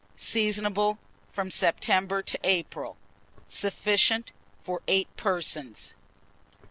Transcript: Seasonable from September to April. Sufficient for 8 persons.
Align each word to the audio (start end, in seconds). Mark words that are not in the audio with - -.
Seasonable 0.17 0.97
from 1.31 1.51
September 1.51 2.23
to 2.23 2.39
April. 2.43 2.97
Sufficient 3.47 4.31
for 4.59 4.81
8 4.87 5.15
persons. 5.15 5.93